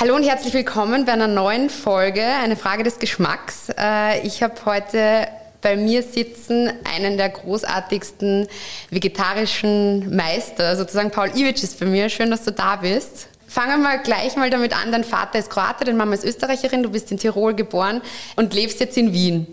[0.00, 3.68] Hallo und herzlich willkommen bei einer neuen Folge, eine Frage des Geschmacks.
[3.78, 5.28] Äh, ich habe heute
[5.62, 8.48] bei mir sitzen einen der großartigsten
[8.90, 12.08] vegetarischen Meister, sozusagen Paul Iwitsch ist bei mir.
[12.08, 13.28] Schön, dass du da bist.
[13.46, 14.90] Fangen wir gleich mal damit an.
[14.90, 18.02] Dein Vater ist Kroate, deine Mama ist Österreicherin, du bist in Tirol geboren
[18.34, 19.46] und lebst jetzt in Wien.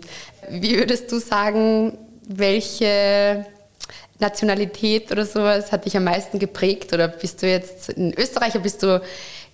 [0.50, 3.46] Wie würdest du sagen, welche
[4.18, 6.92] Nationalität oder sowas hat dich am meisten geprägt?
[6.92, 9.00] Oder bist du jetzt in Österreich oder bist du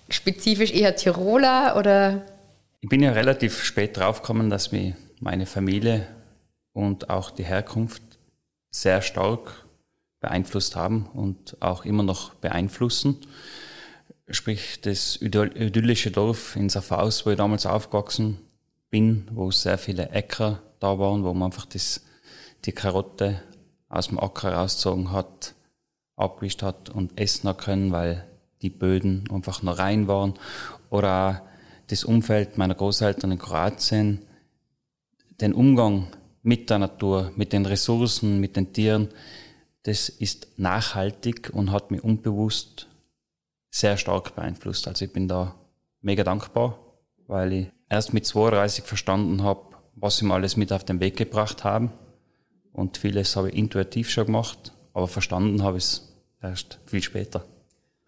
[0.09, 2.25] spezifisch eher Tiroler oder?
[2.81, 6.07] Ich bin ja relativ spät draufgekommen, dass mich meine Familie
[6.73, 8.01] und auch die Herkunft
[8.71, 9.65] sehr stark
[10.19, 13.17] beeinflusst haben und auch immer noch beeinflussen.
[14.29, 18.37] Sprich, das idyllische Dorf in Safaus, wo ich damals aufgewachsen
[18.89, 22.05] bin, wo sehr viele Äcker da waren, wo man einfach das,
[22.65, 23.41] die Karotte
[23.87, 25.55] aus dem Acker rausgezogen hat,
[26.15, 28.28] abgewischt hat und essen können, weil
[28.61, 30.33] die Böden einfach noch rein waren.
[30.89, 31.49] Oder auch
[31.87, 34.25] das Umfeld meiner Großeltern in Kroatien,
[35.41, 36.07] den Umgang
[36.43, 39.09] mit der Natur, mit den Ressourcen, mit den Tieren,
[39.83, 42.87] das ist nachhaltig und hat mich unbewusst
[43.71, 44.87] sehr stark beeinflusst.
[44.87, 45.55] Also ich bin da
[46.01, 46.79] mega dankbar,
[47.27, 49.61] weil ich erst mit 32 verstanden habe,
[49.95, 51.91] was mir alles mit auf den Weg gebracht haben.
[52.71, 57.45] Und vieles habe ich intuitiv schon gemacht, aber verstanden habe ich es erst viel später.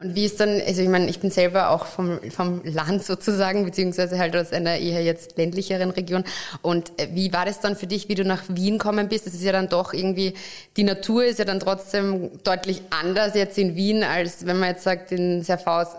[0.02, 3.66] Und wie ist dann, also ich meine, ich bin selber auch vom, vom Land sozusagen,
[3.66, 6.24] beziehungsweise halt aus einer eher jetzt ländlicheren Region.
[6.64, 9.28] Und äh, wie war das dann für dich, wie du nach Wien kommen bist?
[9.28, 10.34] Das ist ja dann doch irgendwie,
[10.76, 14.84] die Natur ist ja dann trotzdem deutlich anders jetzt in Wien, als wenn man jetzt
[14.84, 15.90] sagt, in Serfaus.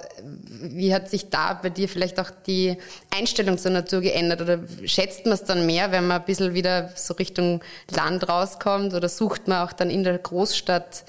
[0.62, 2.76] Wie hat sich da bei dir vielleicht auch die
[3.16, 4.40] Einstellung zur Natur geändert?
[4.40, 7.60] Oder schätzt man es dann mehr, wenn man ein bisschen wieder so Richtung
[7.94, 8.94] Land rauskommt?
[8.94, 11.04] Oder sucht man auch dann in der Großstadt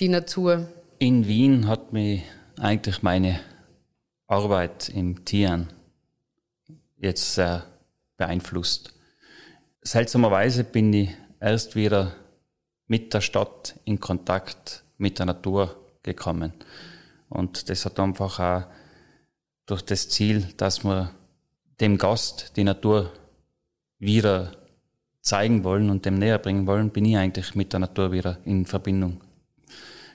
[0.00, 0.66] die Natur?
[1.02, 2.22] In Wien hat mich
[2.60, 3.40] eigentlich meine
[4.28, 5.66] Arbeit im Tieren
[6.96, 7.66] jetzt sehr
[8.16, 8.94] beeinflusst.
[9.80, 11.10] Seltsamerweise bin ich
[11.40, 12.14] erst wieder
[12.86, 15.74] mit der Stadt in Kontakt mit der Natur
[16.04, 16.52] gekommen.
[17.28, 18.62] Und das hat einfach auch
[19.66, 21.10] durch das Ziel, dass wir
[21.80, 23.10] dem Gast die Natur
[23.98, 24.52] wieder
[25.20, 28.66] zeigen wollen und dem näher bringen wollen, bin ich eigentlich mit der Natur wieder in
[28.66, 29.20] Verbindung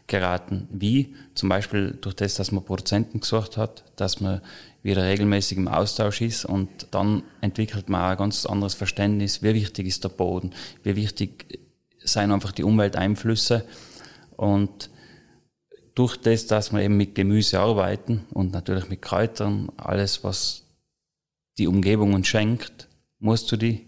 [0.07, 0.67] geraten.
[0.71, 1.15] Wie?
[1.35, 4.41] Zum Beispiel durch das, dass man Produzenten gesucht hat, dass man
[4.81, 9.53] wieder regelmäßig im Austausch ist und dann entwickelt man auch ein ganz anderes Verständnis, wie
[9.53, 10.53] wichtig ist der Boden,
[10.83, 11.59] wie wichtig
[12.03, 13.65] seien einfach die Umwelteinflüsse
[14.37, 14.89] und
[15.93, 20.63] durch das, dass wir eben mit Gemüse arbeiten und natürlich mit Kräutern, alles, was
[21.57, 22.87] die Umgebung uns schenkt,
[23.19, 23.87] musst du die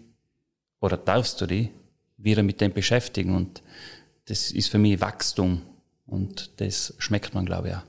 [0.80, 1.70] oder darfst du die
[2.18, 3.62] wieder mit dem beschäftigen und
[4.26, 5.62] das ist für mich Wachstum
[6.10, 7.82] und das schmeckt man, glaube ich, auch.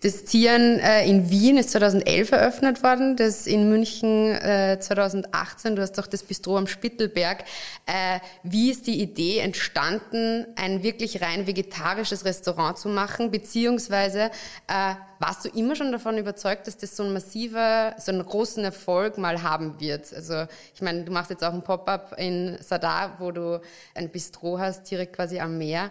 [0.00, 5.74] Das Zieren äh, in Wien ist 2011 eröffnet worden, das in München äh, 2018.
[5.74, 7.42] Du hast doch das Bistro am Spittelberg.
[7.84, 13.32] Äh, wie ist die Idee entstanden, ein wirklich rein vegetarisches Restaurant zu machen?
[13.32, 14.30] Beziehungsweise
[14.68, 18.62] äh, warst du immer schon davon überzeugt, dass das so ein massiver, so einen großen
[18.62, 20.14] Erfolg mal haben wird?
[20.14, 20.44] Also
[20.76, 23.60] ich meine, du machst jetzt auch ein Pop-up in Sadar, wo du
[23.96, 25.90] ein Bistro hast, direkt quasi am Meer.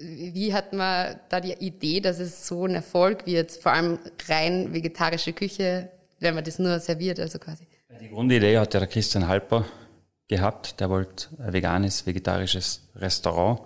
[0.00, 3.52] Wie hat man da die Idee, dass es so ein Erfolg wird?
[3.52, 3.98] Vor allem
[4.28, 7.66] rein vegetarische Küche, wenn man das nur serviert, also quasi.
[8.00, 9.66] Die Grundidee hat ja der Christian Halper
[10.26, 10.80] gehabt.
[10.80, 13.60] Der wollte ein veganes, vegetarisches Restaurant.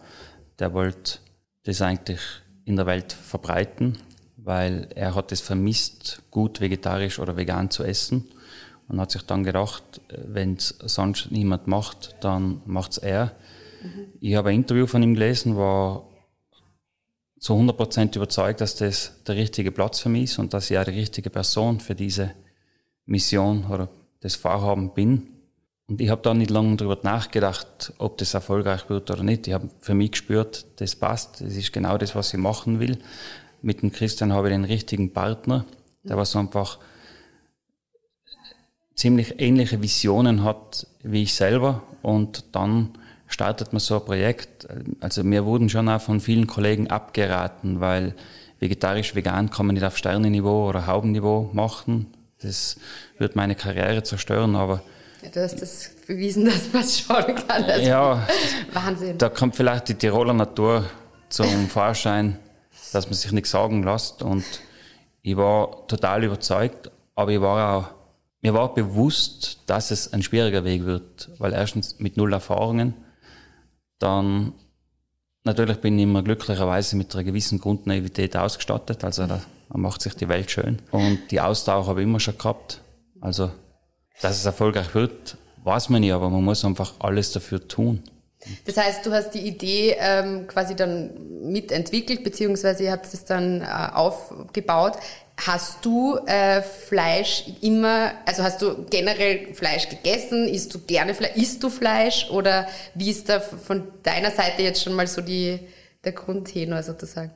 [0.59, 1.19] Der wollte
[1.63, 2.21] das eigentlich
[2.65, 3.99] in der Welt verbreiten,
[4.37, 8.29] weil er hat es vermisst, gut vegetarisch oder vegan zu essen.
[8.89, 13.33] und hat sich dann gedacht, wenn es sonst niemand macht, dann macht es er.
[13.83, 14.07] Mhm.
[14.21, 16.07] Ich habe ein Interview von ihm gelesen, war
[17.39, 20.85] zu 100% überzeugt, dass das der richtige Platz für mich ist und dass ich auch
[20.85, 22.33] die richtige Person für diese
[23.07, 23.89] Mission oder
[24.21, 25.29] das Vorhaben bin.
[25.87, 29.47] Und ich habe da nicht lange darüber nachgedacht, ob das erfolgreich wird oder nicht.
[29.47, 32.99] Ich habe für mich gespürt, das passt, das ist genau das, was ich machen will.
[33.61, 35.67] Mit dem Christian habe ich den richtigen Partner,
[36.03, 36.79] der was einfach
[38.95, 44.67] ziemlich ähnliche Visionen hat wie ich selber und dann startet man so ein Projekt.
[45.01, 48.15] Also mir wurden schon auch von vielen Kollegen abgeraten, weil
[48.61, 52.07] vegetarisch, vegan kann man nicht auf Sternenniveau oder Haubenniveau machen.
[52.43, 52.77] Das
[53.19, 54.83] wird meine Karriere zerstören, aber
[55.23, 57.65] ja, du hast das bewiesen, dass man es schon kann.
[57.65, 58.29] Also ja,
[58.73, 59.19] Wahnsinn.
[59.19, 60.85] Da kommt vielleicht die Tiroler Natur
[61.31, 62.39] zum Vorschein,
[62.93, 64.23] dass man sich nichts sagen lässt.
[64.23, 64.45] Und
[65.23, 67.85] ich war total überzeugt, aber ich war auch,
[68.43, 72.95] mir war bewusst, dass es ein schwieriger Weg wird, weil erstens mit null Erfahrungen
[74.05, 74.53] dann
[75.45, 79.03] natürlich bin ich immer glücklicherweise mit einer gewissen Grundnaivität ausgestattet.
[79.03, 79.41] Also da
[79.71, 80.81] macht sich die Welt schön.
[80.91, 82.81] Und die Ausdauer habe ich immer schon gehabt.
[83.21, 83.51] Also,
[84.21, 88.03] dass es erfolgreich wird, weiß man nicht, aber man muss einfach alles dafür tun.
[88.67, 93.63] Das heißt, du hast die Idee ähm, quasi dann mitentwickelt, beziehungsweise ihr habt es dann
[93.63, 94.99] äh, aufgebaut.
[95.37, 100.49] Hast du äh, Fleisch immer, also hast du generell Fleisch gegessen?
[100.49, 101.37] Isst du gerne Fleisch?
[101.37, 102.31] Isst du Fleisch?
[102.31, 105.59] Oder wie ist da von deiner Seite jetzt schon mal so die,
[106.05, 107.33] der Grundtenor sozusagen?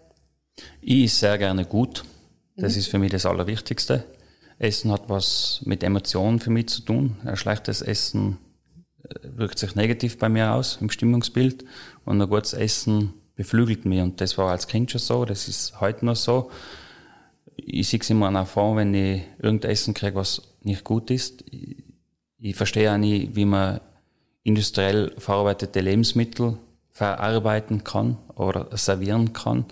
[0.80, 2.04] Ich esse sehr gerne gut.
[2.56, 2.78] Das mhm.
[2.78, 4.04] ist für mich das Allerwichtigste.
[4.58, 7.16] Essen hat was mit Emotionen für mich zu tun.
[7.24, 8.38] Ein schlechtes Essen
[9.02, 11.64] äh, wirkt sich negativ bei mir aus im Stimmungsbild
[12.04, 15.80] und ein gutes Essen beflügelt mich und das war als Kind schon so, das ist
[15.80, 16.50] heute noch so
[17.70, 21.44] ich sehe es immer an vor, wenn ich irgendein Essen kriege, was nicht gut ist.
[21.50, 21.76] Ich,
[22.38, 23.80] ich verstehe auch nicht, wie man
[24.42, 26.58] industriell verarbeitete Lebensmittel
[26.90, 29.66] verarbeiten kann oder servieren kann.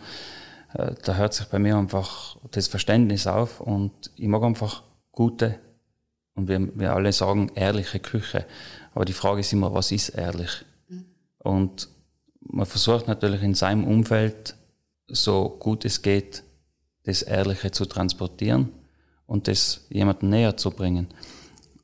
[0.75, 4.83] Äh, da hört sich bei mir einfach das Verständnis auf und ich mag einfach
[5.13, 5.59] gute
[6.35, 8.45] und wir, wir alle sagen ehrliche Küche.
[8.95, 10.65] Aber die Frage ist immer, was ist ehrlich?
[10.89, 11.07] Mhm.
[11.39, 11.89] Und
[12.41, 14.55] man versucht natürlich in seinem Umfeld
[15.09, 16.43] so gut es geht
[17.07, 18.69] das Ehrliche zu transportieren
[19.27, 21.09] und das jemandem näher zu bringen.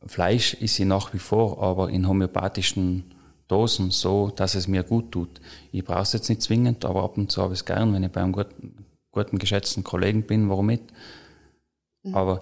[0.06, 3.04] Fleisch ist sie nach wie vor, aber in homöopathischen
[3.46, 5.40] Dosen so, dass es mir gut tut.
[5.70, 8.02] Ich brauche es jetzt nicht zwingend, aber ab und zu habe ich es gern, wenn
[8.02, 10.84] ich bei einem guten, guten geschätzten Kollegen bin, warum nicht?
[12.02, 12.14] Mhm.
[12.14, 12.40] Aber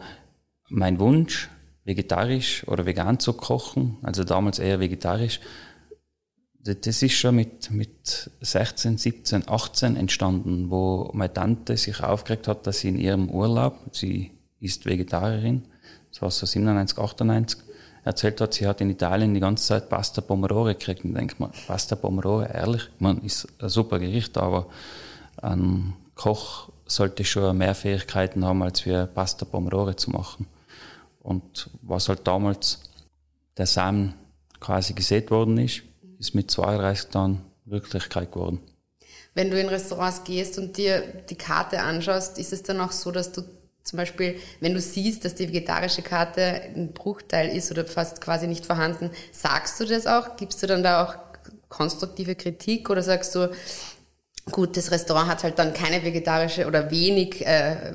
[0.68, 1.50] mein Wunsch,
[1.84, 5.40] vegetarisch oder vegan zu kochen, also damals eher vegetarisch,
[6.64, 12.66] das ist schon mit, mit 16, 17, 18 entstanden, wo meine Tante sich aufgeregt hat,
[12.66, 15.62] dass sie in ihrem Urlaub, sie ist Vegetarierin,
[16.10, 17.60] das war so 97, 98,
[18.04, 21.04] erzählt hat, sie hat in Italien die ganze Zeit Pasta Pomodoro gekriegt.
[21.04, 24.66] Und denkt man, Pasta Pomodoro, ehrlich, man ist ein super Gericht, aber
[25.40, 30.46] ein Koch sollte schon mehr Fähigkeiten haben, als wir Pasta Pomodoro zu machen.
[31.22, 32.80] Und was halt damals
[33.56, 34.14] der Samen
[34.58, 35.82] quasi gesät worden ist,
[36.20, 38.61] ist mit 32 dann Wirklichkeit geworden.
[39.34, 43.11] Wenn du in Restaurants gehst und dir die Karte anschaust, ist es dann auch so,
[43.11, 43.43] dass du
[43.82, 48.46] zum Beispiel, wenn du siehst, dass die vegetarische Karte ein Bruchteil ist oder fast quasi
[48.46, 50.37] nicht vorhanden, sagst du das auch?
[50.37, 51.14] Gibst du dann da auch
[51.68, 53.50] konstruktive Kritik oder sagst du,
[54.50, 57.94] gut, das Restaurant hat halt dann keine vegetarische oder wenig äh,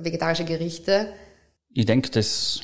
[0.00, 1.12] vegetarische Gerichte?
[1.72, 2.60] Ich denke, das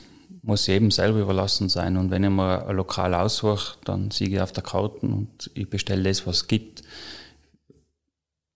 [0.49, 1.99] muss jedem selber überlassen sein.
[1.99, 5.69] Und wenn ich mir ein Lokal aussuche, dann siege ich auf der Karte und ich
[5.69, 6.83] bestelle das, was es gibt.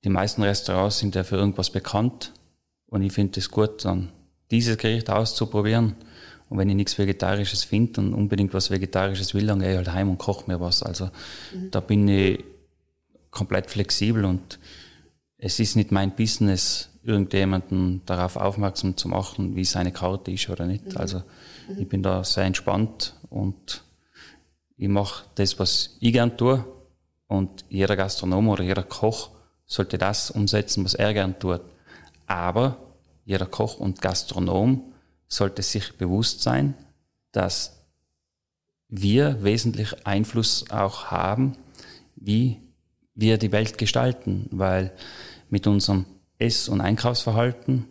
[0.02, 2.32] Die meisten Restaurants sind ja für irgendwas bekannt
[2.86, 4.10] und ich finde es gut, dann
[4.50, 5.94] dieses Gericht auszuprobieren.
[6.48, 9.92] Und wenn ich nichts Vegetarisches finde und unbedingt was Vegetarisches will, dann gehe ich halt
[9.92, 10.82] heim und koche mir was.
[10.82, 11.10] Also
[11.54, 11.70] mhm.
[11.70, 12.42] da bin ich
[13.30, 14.58] komplett flexibel und
[15.36, 20.66] es ist nicht mein Business, irgendjemanden darauf aufmerksam zu machen, wie seine Karte ist oder
[20.66, 20.86] nicht.
[20.86, 20.96] Mhm.
[20.96, 21.18] Also
[21.68, 21.78] mhm.
[21.78, 23.84] ich bin da sehr entspannt und
[24.76, 26.64] ich mache das, was ich gern tue
[27.26, 29.30] und jeder Gastronom oder jeder Koch
[29.66, 31.62] sollte das umsetzen, was er gern tut.
[32.26, 32.78] Aber
[33.24, 34.92] jeder Koch und Gastronom
[35.28, 36.74] sollte sich bewusst sein,
[37.32, 37.82] dass
[38.88, 41.56] wir wesentlich Einfluss auch haben,
[42.16, 42.60] wie
[43.14, 44.92] wir die Welt gestalten, weil
[45.48, 46.04] mit unserem
[46.42, 47.86] Ess- und Einkaufsverhalten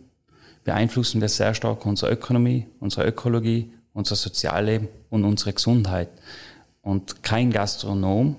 [0.64, 6.08] beeinflussen wir sehr stark unsere Ökonomie, unsere Ökologie, unser Sozialleben und unsere Gesundheit.
[6.82, 8.36] Und kein Gastronom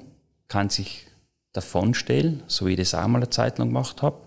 [0.47, 1.07] kann sich
[1.51, 4.17] davonstellen, so wie ich das auch mal eine Zeit lang gemacht habe,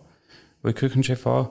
[0.63, 1.51] wo ich Küchenchef war,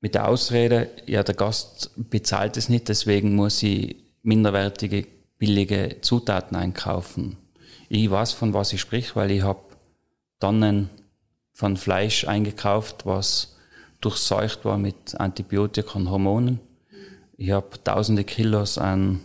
[0.00, 5.06] mit der Ausrede, ja, der Gast bezahlt es nicht, deswegen muss ich minderwertige,
[5.36, 7.36] billige Zutaten einkaufen.
[7.88, 9.60] Ich weiß, von was ich sprich, weil ich habe
[10.38, 10.88] Tonnen
[11.60, 13.54] von Fleisch eingekauft, was
[14.00, 16.58] durchseucht war mit Antibiotika und Hormonen.
[17.36, 19.20] Ich habe tausende Kilos an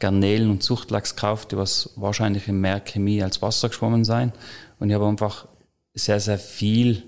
[0.00, 4.32] Garnelen und Zuchtlachs gekauft, die was wahrscheinlich im Meer Chemie als Wasser geschwommen sein.
[4.80, 5.46] Und ich habe einfach
[5.94, 7.04] sehr, sehr viel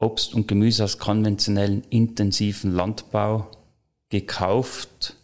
[0.00, 3.48] Obst und Gemüse aus konventionellen, intensiven Landbau
[4.08, 5.14] gekauft,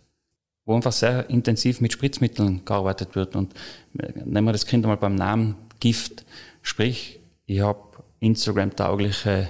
[0.64, 3.34] wo einfach sehr intensiv mit Spritzmitteln gearbeitet wird.
[3.34, 3.52] Und
[3.92, 6.24] nehmen wir das Kind einmal beim Namen Gift.
[6.62, 7.80] Sprich, ich habe
[8.24, 9.48] Instagram-taugliche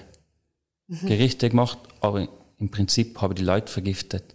[0.86, 1.06] mhm.
[1.06, 2.28] Gerichte gemacht, aber
[2.58, 4.34] im Prinzip habe ich die Leute vergiftet,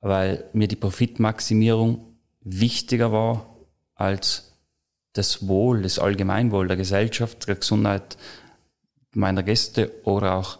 [0.00, 2.04] weil mir die Profitmaximierung
[2.40, 3.46] wichtiger war
[3.94, 4.52] als
[5.12, 8.16] das Wohl, das Allgemeinwohl der Gesellschaft, der Gesundheit
[9.14, 10.58] meiner Gäste oder auch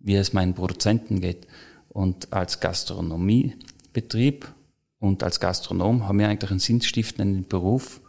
[0.00, 1.46] wie es meinen Produzenten geht.
[1.88, 4.52] Und als Gastronomiebetrieb
[4.98, 8.00] und als Gastronom haben wir eigentlich einen sinnstiftenden Beruf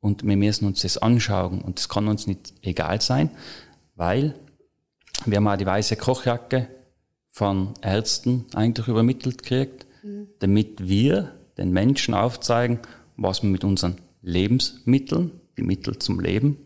[0.00, 3.30] und wir müssen uns das anschauen und das kann uns nicht egal sein,
[4.00, 4.34] weil
[5.26, 6.68] wir haben auch die weiße Kochjacke
[7.30, 10.28] von Ärzten eigentlich übermittelt gekriegt, mhm.
[10.38, 12.78] damit wir den Menschen aufzeigen,
[13.18, 16.56] was man mit unseren Lebensmitteln, die Mittel zum Leben,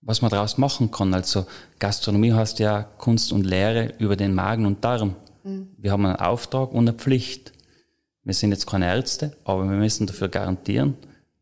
[0.00, 1.14] was man daraus machen kann.
[1.14, 1.46] Also
[1.78, 5.14] Gastronomie heißt ja Kunst und Lehre über den Magen und Darm.
[5.44, 5.68] Mhm.
[5.78, 7.52] Wir haben einen Auftrag und eine Pflicht.
[8.24, 10.96] Wir sind jetzt keine Ärzte, aber wir müssen dafür garantieren,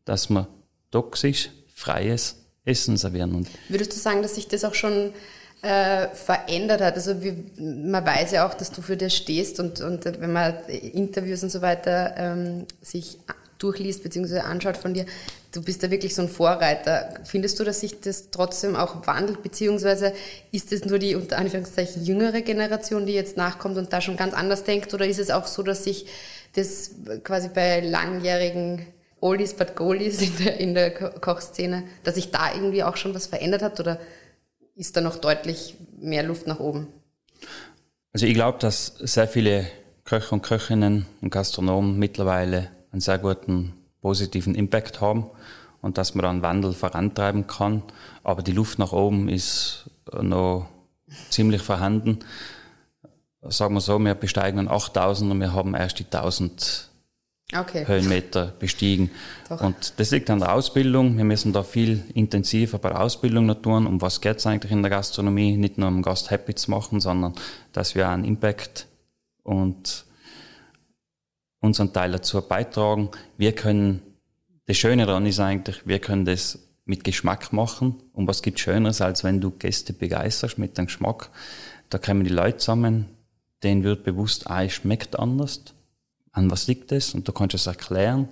[0.05, 0.47] dass wir
[0.91, 3.33] toxisch freies Essen servieren.
[3.33, 5.11] Und Würdest du sagen, dass sich das auch schon
[5.61, 6.95] äh, verändert hat?
[6.95, 10.55] Also wie, man weiß ja auch, dass du für das stehst und, und wenn man
[10.67, 13.17] Interviews und so weiter ähm, sich
[13.57, 14.39] durchliest bzw.
[14.39, 15.05] anschaut von dir,
[15.51, 17.13] du bist da wirklich so ein Vorreiter.
[17.25, 20.13] Findest du, dass sich das trotzdem auch wandelt, beziehungsweise
[20.51, 24.33] ist es nur die unter Anführungszeichen jüngere Generation, die jetzt nachkommt und da schon ganz
[24.33, 26.05] anders denkt, oder ist es auch so, dass sich
[26.55, 26.91] das
[27.23, 28.85] quasi bei langjährigen
[29.21, 33.27] Oldies but Goldies in der, in der Kochszene, dass sich da irgendwie auch schon was
[33.27, 33.99] verändert hat oder
[34.79, 36.87] ist da noch deutlich mehr Luft nach oben?
[38.13, 39.67] Also ich glaube, dass sehr viele
[40.05, 45.29] Köche und Köchinnen und Gastronomen mittlerweile einen sehr guten positiven Impact haben
[45.81, 47.83] und dass man dann Wandel vorantreiben kann.
[48.23, 50.69] Aber die Luft nach oben ist noch
[51.29, 52.19] ziemlich vorhanden.
[53.41, 56.88] Sagen wir so, wir besteigen 8000 und wir haben erst die 1000
[57.55, 57.85] okay.
[57.87, 59.11] Höhenmeter bestiegen.
[59.47, 59.61] Doch.
[59.61, 61.17] Und das liegt an der Ausbildung.
[61.17, 63.87] Wir müssen da viel intensiver bei der Ausbildung noch tun.
[63.87, 65.57] Um was geht es eigentlich in der Gastronomie?
[65.57, 67.33] Nicht nur um Gast happy zu machen, sondern
[67.73, 68.87] dass wir einen Impact
[69.43, 70.05] und
[71.59, 73.09] unseren Teil dazu beitragen.
[73.37, 74.01] Wir können,
[74.65, 78.01] das Schöne daran ist eigentlich, wir können das mit Geschmack machen.
[78.13, 81.29] Und was gibt Schöneres, als wenn du Gäste begeisterst mit dem Geschmack?
[81.89, 83.05] Da kommen die Leute zusammen,
[83.63, 85.63] denen wird bewusst, ah, es schmeckt anders.
[86.31, 87.13] An was liegt es?
[87.13, 88.27] Und du kannst es erklären.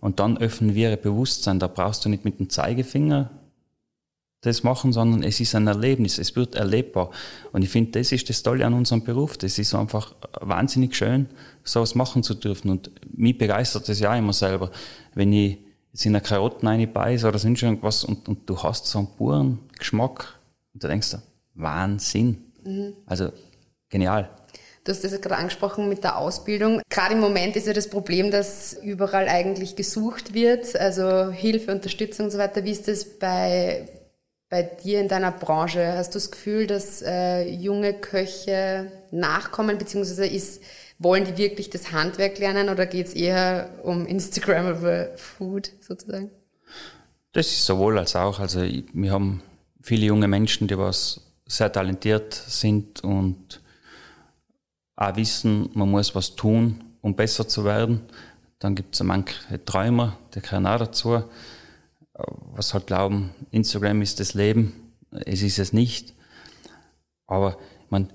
[0.00, 1.58] Und dann öffnen wir ein Bewusstsein.
[1.58, 3.30] Da brauchst du nicht mit dem Zeigefinger
[4.40, 7.10] das machen, sondern es ist ein Erlebnis, es wird erlebbar.
[7.52, 9.36] Und ich finde, das ist das Tolle an unserem Beruf.
[9.36, 11.26] Das ist einfach wahnsinnig schön,
[11.64, 12.70] so was machen zu dürfen.
[12.70, 14.70] Und mich begeistert das ja immer selber.
[15.14, 15.58] Wenn ich
[15.92, 19.58] jetzt in eine Karotten reinbeiße oder sonst irgendwas und, und du hast so einen puren
[19.76, 20.38] Geschmack
[20.72, 21.16] und du denkst,
[21.54, 22.38] Wahnsinn.
[22.64, 22.92] Mhm.
[23.06, 23.32] Also
[23.88, 24.30] genial.
[24.88, 26.80] Du hast das ja gerade angesprochen mit der Ausbildung.
[26.88, 32.24] Gerade im Moment ist ja das Problem, dass überall eigentlich gesucht wird, also Hilfe, Unterstützung
[32.24, 32.64] und so weiter.
[32.64, 33.86] Wie ist das bei,
[34.48, 35.92] bei dir in deiner Branche?
[35.92, 40.62] Hast du das Gefühl, dass äh, junge Köche nachkommen, beziehungsweise ist,
[40.98, 46.30] wollen die wirklich das Handwerk lernen oder geht es eher um Instagrammable Food sozusagen?
[47.32, 48.40] Das ist sowohl als auch.
[48.40, 49.42] Also wir haben
[49.82, 53.60] viele junge Menschen, die was sehr talentiert sind und
[54.98, 58.00] auch wissen, man muss was tun, um besser zu werden.
[58.58, 61.22] Dann gibt es manche Träumer, die gehören auch dazu
[62.54, 64.92] was halt glauben, Instagram ist das Leben.
[65.24, 66.14] Es ist es nicht.
[67.26, 67.56] Aber
[67.88, 68.08] man,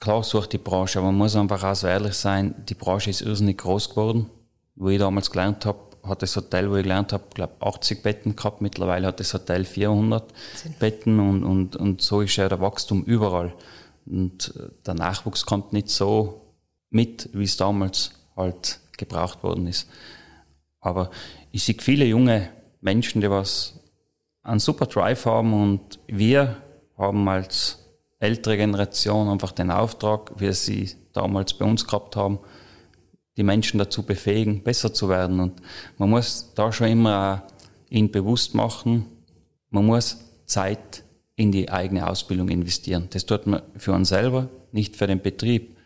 [0.00, 3.22] klar sucht die Branche, aber man muss einfach auch so ehrlich sein, die Branche ist
[3.22, 4.30] irrsinnig groß geworden.
[4.74, 8.36] Wo ich damals gelernt habe, hat das Hotel, wo ich gelernt habe, glaube 80 Betten
[8.36, 8.60] gehabt.
[8.60, 10.32] Mittlerweile hat das Hotel 400
[10.78, 13.54] Betten und, und, und so ist ja der Wachstum überall.
[14.06, 14.52] Und
[14.86, 16.54] der Nachwuchs kommt nicht so
[16.90, 19.88] mit, wie es damals halt gebraucht worden ist.
[20.80, 21.10] Aber
[21.50, 23.80] ich sehe viele junge Menschen, die was
[24.42, 26.56] einen super Drive haben und wir
[26.98, 27.78] haben als
[28.18, 32.38] ältere Generation einfach den Auftrag, wie sie damals bei uns gehabt haben,
[33.36, 35.40] die Menschen dazu befähigen, besser zu werden.
[35.40, 35.62] Und
[35.98, 37.46] man muss da schon immer
[37.88, 39.06] ihnen bewusst machen,
[39.70, 41.02] man muss Zeit
[41.36, 43.08] in die eigene Ausbildung investieren.
[43.10, 45.76] Das tut man für uns selber, nicht für den Betrieb.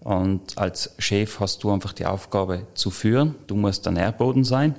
[0.00, 3.36] Und als Chef hast du einfach die Aufgabe zu führen.
[3.46, 4.74] Du musst der Nährboden sein.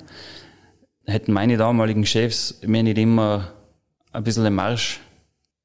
[1.06, 3.52] Hätten meine damaligen Chefs mir nicht immer
[4.12, 5.00] ein bisschen den Marsch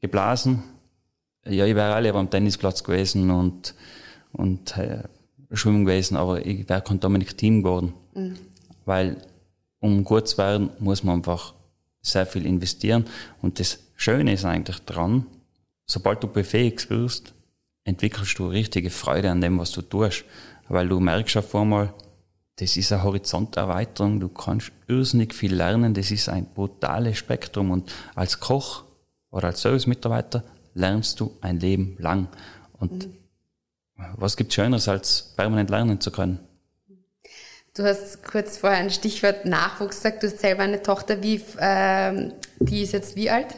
[0.01, 0.63] geblasen,
[1.45, 3.73] ja, ich wäre alle am Tennisplatz gewesen und,
[4.31, 5.03] und äh,
[5.51, 7.93] schwimmen gewesen, aber ich wäre kein Dominik Team geworden.
[8.13, 8.35] Mhm.
[8.85, 9.17] Weil,
[9.79, 11.53] um gut zu werden, muss man einfach
[12.01, 13.05] sehr viel investieren.
[13.41, 15.25] Und das Schöne ist eigentlich dran,
[15.85, 17.33] sobald du befähigt wirst,
[17.83, 20.23] entwickelst du richtige Freude an dem, was du tust.
[20.69, 21.93] Weil du merkst auf einmal,
[22.55, 27.91] das ist eine Horizonterweiterung, du kannst irrsinnig viel lernen, das ist ein brutales Spektrum und
[28.15, 28.85] als Koch
[29.31, 32.29] oder als Service-Mitarbeiter lernst du ein Leben lang.
[32.79, 33.17] Und mhm.
[34.15, 36.39] was gibt Schöneres, als permanent lernen zu können?
[37.75, 40.23] Du hast kurz vorher ein Stichwort Nachwuchs gesagt.
[40.23, 43.55] Du hast selber eine Tochter, wie, äh, die ist jetzt wie alt?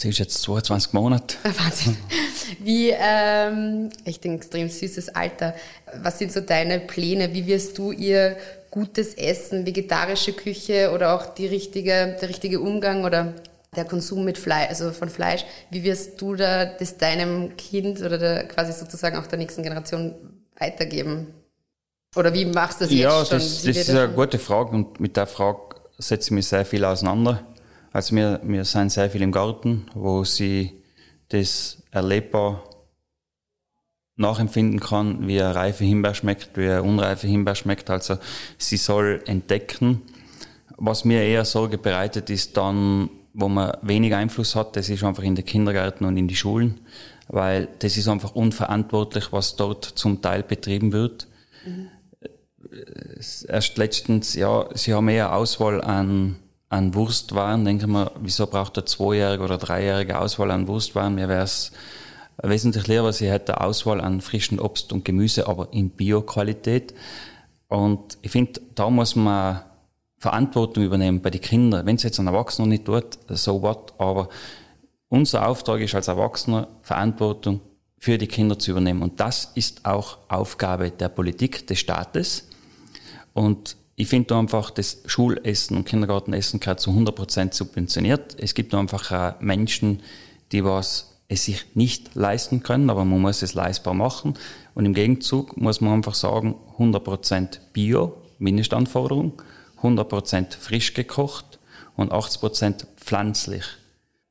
[0.00, 1.36] Sie ist jetzt 22 Monate.
[1.42, 1.96] Wahnsinn.
[2.60, 5.54] Wie, ähm, echt ein extrem süßes Alter.
[6.02, 7.34] Was sind so deine Pläne?
[7.34, 8.36] Wie wirst du ihr
[8.70, 13.34] gutes Essen, vegetarische Küche oder auch die richtige, der richtige Umgang oder
[13.74, 18.18] der Konsum mit Fleisch, also von Fleisch, wie wirst du da das deinem Kind oder
[18.18, 20.14] der, quasi sozusagen auch der nächsten Generation
[20.60, 21.34] weitergeben?
[22.14, 23.38] Oder wie machst du das ja, jetzt schon?
[23.38, 26.84] Das, das ist eine gute Frage und mit der Frage setze ich mich sehr viel
[26.84, 27.42] auseinander.
[27.92, 30.82] Also wir, wir sind sehr viel im Garten, wo sie
[31.28, 32.64] das erlebbar
[34.16, 37.88] nachempfinden kann, wie ein reife Himbeer schmeckt, wie ein unreife Himbeer schmeckt.
[37.90, 38.18] Also
[38.56, 40.02] sie soll entdecken.
[40.76, 45.22] Was mir eher Sorge bereitet, ist dann wo man wenig Einfluss hat, das ist einfach
[45.22, 46.80] in den Kindergärten und in die Schulen,
[47.28, 51.28] weil das ist einfach unverantwortlich, was dort zum Teil betrieben wird.
[51.64, 51.88] Mhm.
[53.46, 56.36] Erst letztens, ja, sie haben mehr Auswahl an,
[56.68, 57.64] an Wurstwaren.
[57.64, 61.14] Denken wir, wieso braucht der Zweijährige oder Dreijährige Auswahl an Wurstwaren?
[61.14, 61.72] Mir wäre es
[62.42, 66.94] wesentlich lieber, sie hätte Auswahl an frischen Obst und Gemüse, aber in Bio-Qualität.
[67.68, 69.62] Und ich finde, da muss man
[70.18, 71.86] Verantwortung übernehmen bei den Kindern.
[71.86, 73.94] Wenn es jetzt ein Erwachsener nicht tut, so what.
[73.98, 74.28] Aber
[75.08, 77.60] unser Auftrag ist als Erwachsener, Verantwortung
[77.98, 79.02] für die Kinder zu übernehmen.
[79.02, 82.48] Und das ist auch Aufgabe der Politik, des Staates.
[83.32, 88.36] Und ich finde einfach, das Schulessen und Kindergartenessen gehört zu 100 Prozent subventioniert.
[88.38, 90.02] Es gibt einfach Menschen,
[90.52, 94.34] die was es sich nicht leisten können, aber man muss es leistbar machen.
[94.74, 99.42] Und im Gegenzug muss man einfach sagen, 100 Prozent Bio, Mindestanforderung.
[99.82, 101.58] 100% frisch gekocht
[101.96, 103.64] und 80% pflanzlich.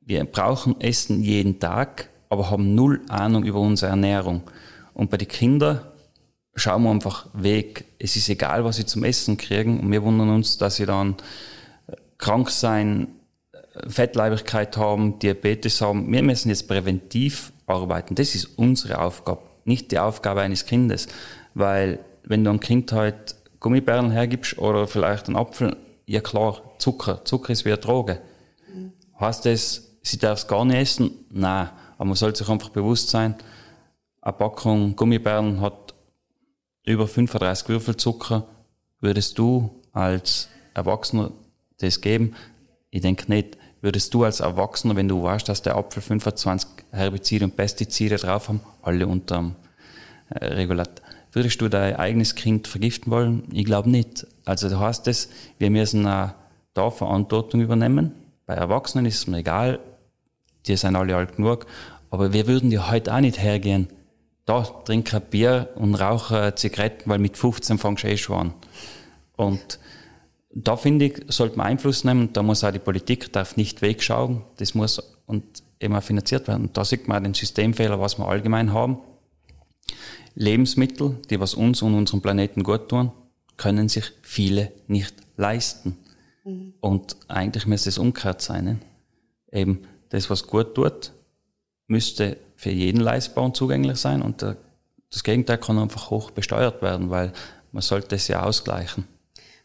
[0.00, 4.42] Wir brauchen Essen jeden Tag, aber haben null Ahnung über unsere Ernährung.
[4.94, 5.80] Und bei den Kindern
[6.58, 7.84] schauen wir einfach weg.
[7.98, 9.80] Es ist egal, was sie zum Essen kriegen.
[9.80, 11.16] Und wir wundern uns, dass sie dann
[11.86, 13.08] äh, krank sein,
[13.52, 16.10] äh, Fettleibigkeit haben, Diabetes haben.
[16.12, 18.14] Wir müssen jetzt präventiv arbeiten.
[18.14, 21.08] Das ist unsere Aufgabe, nicht die Aufgabe eines Kindes.
[21.54, 27.24] Weil wenn du ein Kind halt Gummibärlen hergibst oder vielleicht einen Apfel, ja klar, Zucker.
[27.24, 28.20] Zucker ist wie eine Droge.
[28.72, 28.92] Mhm.
[29.20, 31.10] Heißt das, sie darf es gar nicht essen?
[31.30, 31.70] Nein.
[31.96, 33.34] Aber man sollte sich einfach bewusst sein,
[34.20, 35.87] eine Packung Gummibärlen hat
[36.88, 38.46] über 35 Würfelzucker.
[39.00, 41.32] Würdest du als Erwachsener
[41.78, 42.34] das geben?
[42.90, 43.56] Ich denke nicht.
[43.80, 48.48] Würdest du als Erwachsener, wenn du weißt, dass der Apfel 25 Herbizide und Pestizide drauf
[48.48, 49.54] haben, alle unterm
[50.30, 51.00] äh, Regulat,
[51.32, 53.44] Würdest du dein eigenes Kind vergiften wollen?
[53.52, 54.26] Ich glaube nicht.
[54.44, 56.30] Also da heißt es, wir müssen auch
[56.74, 58.12] da Verantwortung übernehmen.
[58.46, 59.78] Bei Erwachsenen ist es mir egal,
[60.66, 61.66] die sind alle alt genug,
[62.10, 63.88] aber wir würden ja heute auch nicht hergehen.
[64.48, 68.54] Da trinke Bier und rauche Zigaretten, weil mit 15 fangst du eh schon an.
[69.36, 69.78] Und
[70.50, 72.32] da finde ich, sollte man Einfluss nehmen.
[72.32, 74.40] Da muss auch die Politik darf nicht wegschauen.
[74.56, 75.44] Das muss und
[75.80, 76.68] immer finanziert werden.
[76.68, 79.00] Und da sieht man den Systemfehler, was wir allgemein haben.
[80.34, 83.12] Lebensmittel, die was uns und unserem Planeten gut tun,
[83.58, 85.98] können sich viele nicht leisten.
[86.46, 86.72] Mhm.
[86.80, 88.64] Und eigentlich müsste es umgekehrt sein.
[88.64, 88.78] Ne?
[89.52, 91.12] Eben das, was gut tut,
[91.88, 94.56] müsste für jeden leistbar und zugänglich sein und der,
[95.10, 97.32] das Gegenteil kann einfach hoch besteuert werden, weil
[97.72, 99.06] man sollte es ja ausgleichen.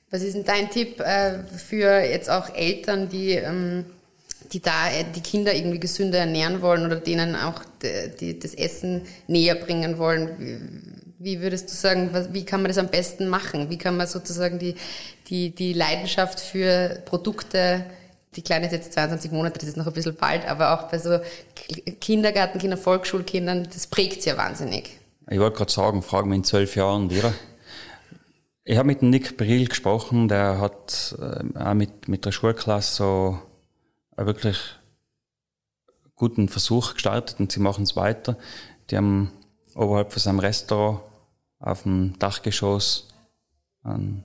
[0.09, 3.85] Was ist denn dein Tipp äh, für jetzt auch Eltern, die ähm,
[4.53, 8.53] die da äh, die Kinder irgendwie gesünder ernähren wollen oder denen auch die, die, das
[8.53, 11.13] Essen näher bringen wollen.
[11.19, 13.69] Wie, würdest du sagen, wie kann man das am besten machen?
[13.69, 14.75] Wie kann man sozusagen die,
[15.27, 17.85] die, die Leidenschaft für Produkte,
[18.35, 20.99] die Kleine ist jetzt 22 Monate, das ist noch ein bisschen bald, aber auch bei
[20.99, 21.19] so
[21.99, 24.99] Kindergartenkindern, Volksschulkindern, das prägt sie ja wahnsinnig.
[25.29, 27.33] Ich wollte gerade sagen, fragen wir in zwölf Jahren wieder.
[28.65, 33.39] Ich habe mit Nick Brill gesprochen, der hat äh, auch mit, mit der Schulklasse so
[34.15, 34.57] einen wirklich
[36.15, 38.37] guten Versuch gestartet und sie machen es weiter.
[38.89, 39.31] Die haben
[39.75, 41.01] oberhalb von seinem Restaurant
[41.59, 43.07] auf dem Dachgeschoss
[43.83, 44.23] an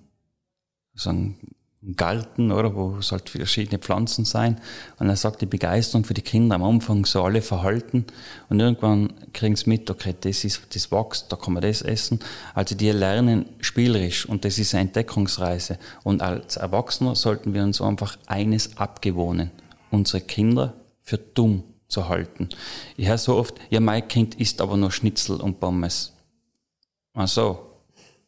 [0.95, 1.58] so einen
[1.95, 4.61] Garten, oder, wo es halt verschiedene Pflanzen sein.
[4.99, 8.05] Und er sagt, die Begeisterung für die Kinder am Anfang so alle verhalten
[8.49, 12.19] und irgendwann kriegen sie mit, okay, das ist, das wächst, da kann man das essen.
[12.53, 15.79] Also die lernen spielerisch und das ist eine Entdeckungsreise.
[16.03, 19.53] Und als Erwachsener sollten wir uns einfach eines abgewohnen,
[19.91, 22.49] unsere Kinder für dumm zu halten.
[22.97, 26.13] Ich höre so oft, ja, mein Kind isst aber nur Schnitzel und Pommes.
[27.15, 27.68] Ach so,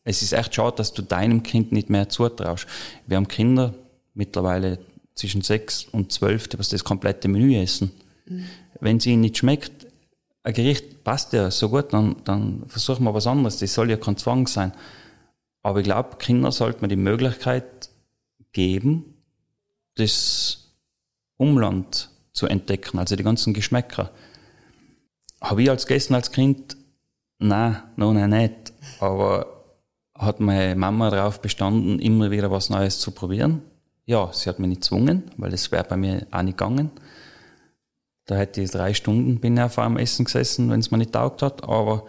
[0.05, 2.67] es ist echt schade, dass du deinem Kind nicht mehr zutraust.
[3.07, 3.75] Wir haben Kinder
[4.15, 4.79] mittlerweile
[5.15, 7.93] zwischen sechs und zwölf, die das komplette Menü essen.
[8.27, 8.47] Mhm.
[8.81, 9.87] Wenn es ihnen nicht schmeckt,
[10.43, 13.59] ein Gericht passt ja so gut, dann, dann versuchen wir was anderes.
[13.59, 14.73] Das soll ja kein Zwang sein.
[15.63, 17.91] Aber ich glaube, Kinder sollte man die Möglichkeit
[18.53, 19.15] geben,
[19.97, 20.71] das
[21.37, 24.11] Umland zu entdecken, also die ganzen Geschmäcker.
[25.43, 26.77] Habe ich als Gästen als Kind?
[27.39, 28.73] Nein, noch nicht.
[29.01, 29.60] Aber
[30.21, 33.63] hat meine Mama darauf bestanden, immer wieder was Neues zu probieren.
[34.05, 36.91] Ja, sie hat mich nicht gezwungen, weil das wäre bei mir auch nicht gegangen.
[38.27, 41.13] Da hätte ich drei Stunden bin ich auf einem Essen gesessen, wenn es mir nicht
[41.13, 41.65] taugt hat.
[41.65, 42.07] Aber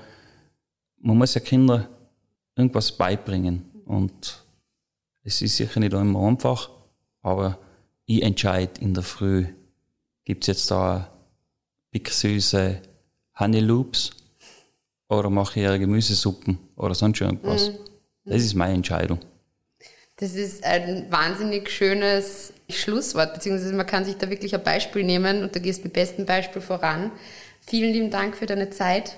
[1.00, 1.88] man muss ja Kinder
[2.56, 3.64] irgendwas beibringen.
[3.86, 4.44] Und
[5.24, 6.70] es ist sicher nicht immer einfach,
[7.22, 7.58] aber
[8.06, 9.46] ich entscheide in der Früh,
[10.26, 11.10] gibt es jetzt da
[11.94, 12.82] süße
[13.40, 14.12] Honey Loops
[15.08, 17.70] oder mache ich ihre Gemüsesuppen oder sonst irgendwas.
[17.70, 17.91] Mhm.
[18.26, 19.20] Das ist meine Entscheidung.
[20.18, 25.42] Das ist ein wahnsinnig schönes Schlusswort, beziehungsweise man kann sich da wirklich ein Beispiel nehmen
[25.42, 27.12] und du gehst mit bestem Beispiel voran.
[27.66, 29.18] Vielen lieben Dank für deine Zeit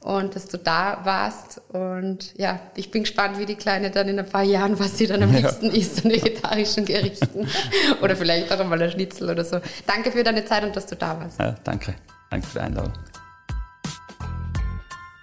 [0.00, 1.60] und dass du da warst.
[1.72, 5.06] Und ja, ich bin gespannt, wie die Kleine dann in ein paar Jahren, was sie
[5.06, 5.72] dann am liebsten ja.
[5.72, 7.48] isst an vegetarischen Gerichten.
[8.02, 9.60] oder vielleicht auch einmal ein Schnitzel oder so.
[9.86, 11.38] Danke für deine Zeit und dass du da warst.
[11.38, 11.94] Ja, danke.
[12.30, 12.92] Danke für die Einladung.